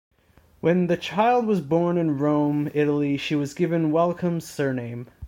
When 0.61 0.87
the 0.87 0.97
child 0.97 1.45
was 1.45 1.61
born 1.61 1.95
in 1.95 2.17
Rome, 2.17 2.71
Italy, 2.73 3.17
she 3.17 3.35
was 3.35 3.53
given 3.53 3.91
Wellcome's 3.91 4.49
surname. 4.49 5.05